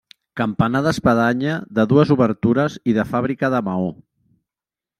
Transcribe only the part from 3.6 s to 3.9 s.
maó.